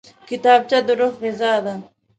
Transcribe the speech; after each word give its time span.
کتابچه 0.29 0.77
د 0.85 0.89
روح 0.99 1.13
غذا 1.23 1.53
ده 1.65 1.73